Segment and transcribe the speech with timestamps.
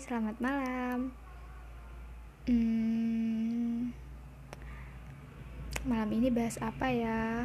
[0.00, 1.12] selamat malam.
[2.48, 3.92] Hmm,
[5.84, 7.44] malam ini bahas apa ya?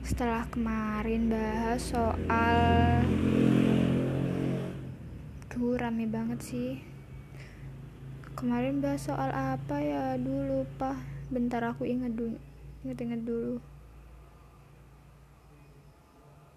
[0.00, 2.56] Setelah kemarin bahas soal
[5.52, 6.80] Duh, rame banget sih.
[8.32, 10.16] Kemarin bahas soal apa ya?
[10.16, 10.96] Dulu, lupa.
[11.28, 12.40] Bentar aku inget dulu.
[12.82, 13.60] Ingat-ingat dulu.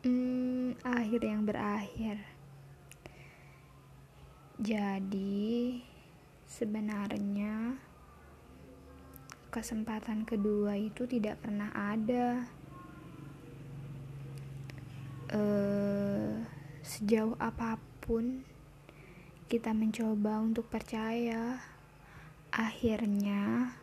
[0.07, 2.44] Hmm, akhir yang berakhir.
[4.55, 5.83] Jadi,
[6.47, 7.75] sebenarnya
[9.51, 12.47] kesempatan kedua itu tidak pernah ada.
[15.27, 16.39] Uh,
[16.87, 18.47] sejauh apa pun
[19.51, 21.59] kita mencoba untuk percaya,
[22.55, 23.75] akhirnya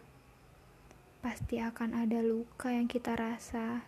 [1.20, 3.84] pasti akan ada luka yang kita rasa.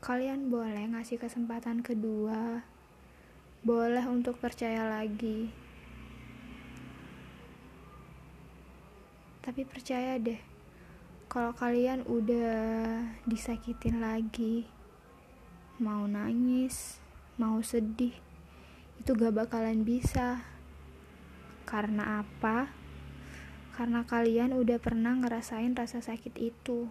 [0.00, 2.77] Kalian boleh ngasih kesempatan kedua
[3.66, 5.50] boleh untuk percaya lagi.
[9.42, 10.38] Tapi percaya deh,
[11.26, 14.70] kalau kalian udah disakitin lagi,
[15.82, 17.02] mau nangis,
[17.34, 18.14] mau sedih,
[19.02, 20.46] itu gak bakalan bisa.
[21.66, 22.70] Karena apa?
[23.74, 26.86] Karena kalian udah pernah ngerasain rasa sakit itu.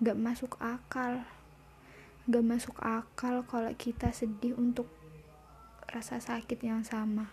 [0.00, 1.28] Gak masuk akal
[2.24, 4.88] gak masuk akal kalau kita sedih untuk
[5.92, 7.28] rasa sakit yang sama.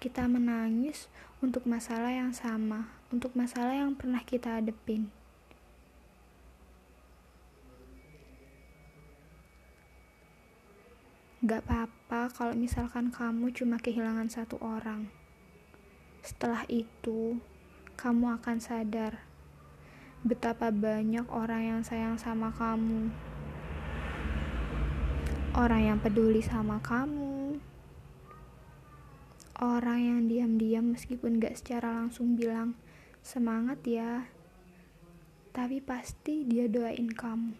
[0.00, 1.12] Kita menangis
[1.44, 5.12] untuk masalah yang sama, untuk masalah yang pernah kita hadepin.
[11.44, 15.12] Gak apa-apa kalau misalkan kamu cuma kehilangan satu orang.
[16.24, 17.36] Setelah itu,
[18.00, 19.20] kamu akan sadar
[20.24, 23.08] betapa banyak orang yang sayang sama kamu
[25.60, 27.60] orang yang peduli sama kamu,
[29.60, 32.72] orang yang diam-diam meskipun gak secara langsung bilang
[33.20, 34.24] semangat ya,
[35.52, 37.52] tapi pasti dia doain kamu,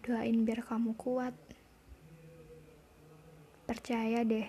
[0.00, 1.36] doain biar kamu kuat.
[3.68, 4.48] Percaya deh,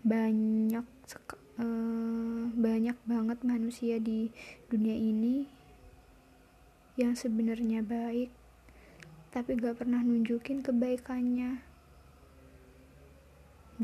[0.00, 0.86] banyak
[1.60, 4.32] uh, banyak banget manusia di
[4.72, 5.44] dunia ini
[6.96, 8.45] yang sebenarnya baik
[9.36, 11.60] tapi gak pernah nunjukin kebaikannya.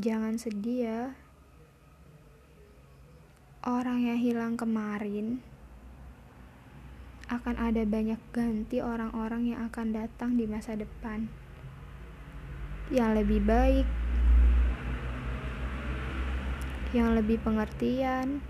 [0.01, 1.03] Jangan sedih ya.
[3.61, 5.45] Orang yang hilang kemarin
[7.29, 11.29] akan ada banyak ganti orang-orang yang akan datang di masa depan
[12.89, 13.85] yang lebih baik,
[16.97, 18.41] yang lebih pengertian,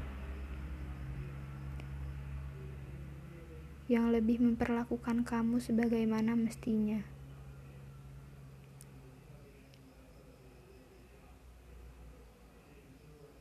[3.92, 7.04] yang lebih memperlakukan kamu sebagaimana mestinya.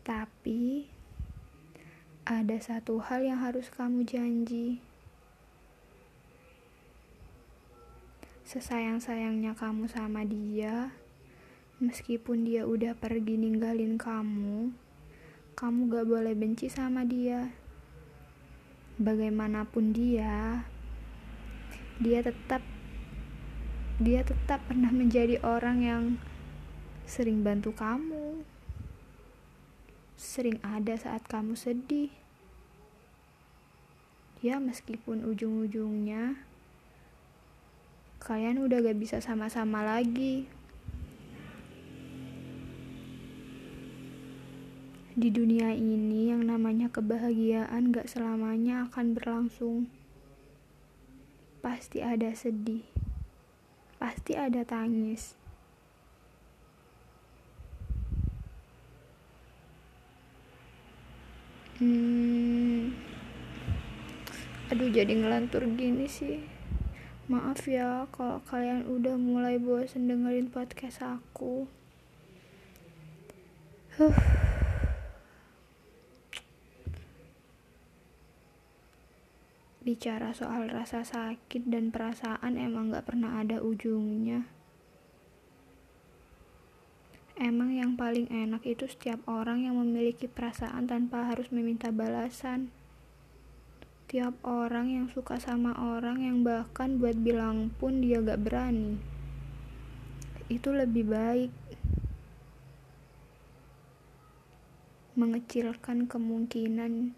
[0.04, 0.92] Tapi
[2.28, 4.84] ada satu hal yang harus kamu janji.
[8.44, 10.92] Sesayang-sayangnya kamu sama dia,
[11.80, 14.76] meskipun dia udah pergi ninggalin kamu,
[15.56, 17.61] kamu gak boleh benci sama dia
[19.00, 20.66] bagaimanapun dia
[22.02, 22.66] dia tetap
[24.02, 26.04] dia tetap pernah menjadi orang yang
[27.06, 28.42] sering bantu kamu
[30.22, 32.14] sering ada saat kamu sedih.
[34.46, 36.38] Ya meskipun ujung-ujungnya
[38.22, 40.46] kalian udah gak bisa sama-sama lagi
[45.22, 49.86] Di dunia ini yang namanya kebahagiaan gak selamanya akan berlangsung.
[51.62, 52.82] Pasti ada sedih.
[54.02, 55.38] Pasti ada tangis.
[61.78, 62.98] Hmm.
[64.74, 66.42] Aduh jadi ngelantur gini sih.
[67.30, 71.70] Maaf ya kalau kalian udah mulai bosan dengerin podcast aku.
[74.02, 74.41] Huh.
[79.82, 84.46] Bicara soal rasa sakit dan perasaan emang gak pernah ada ujungnya.
[87.42, 92.70] Emang yang paling enak itu setiap orang yang memiliki perasaan tanpa harus meminta balasan.
[94.06, 99.02] Tiap orang yang suka sama orang yang bahkan buat bilang pun dia gak berani.
[100.54, 101.52] Itu lebih baik.
[105.18, 107.18] Mengecilkan kemungkinan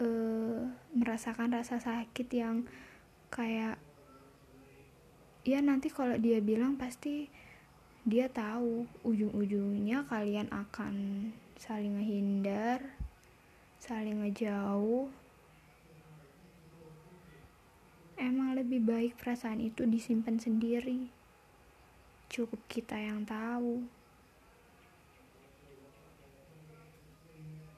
[0.00, 2.66] uh, merasakan rasa sakit yang
[3.28, 3.76] kayak
[5.44, 7.28] ya nanti kalau dia bilang pasti
[8.08, 11.28] dia tahu ujung-ujungnya kalian akan
[11.60, 12.98] saling menghindar
[13.78, 15.06] saling ngejauh.
[18.18, 21.06] Emang lebih baik perasaan itu disimpan sendiri.
[22.26, 23.86] Cukup kita yang tahu